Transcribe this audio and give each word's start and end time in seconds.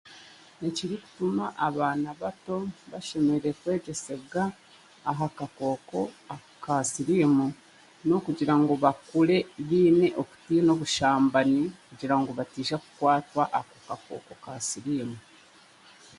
Ekirikutuma 0.67 1.45
abaana 1.67 2.09
bato 2.21 2.57
bashemereire 2.91 3.51
kwegyesebwa 3.61 4.41
aha 5.11 5.27
kakooko 5.37 5.99
ka 6.63 6.75
siriimu 6.91 7.47
n'okugira 8.05 8.53
ngu 8.61 8.73
bakure 8.83 9.37
biine 9.67 10.07
okutiina 10.21 10.69
obushambani 10.75 11.61
kugira 11.87 12.15
ngu 12.19 12.31
batiija 12.37 12.75
kukwatwa 12.83 13.43
akakooko 13.59 14.31
ka 14.43 14.53
siriimu. 14.67 15.17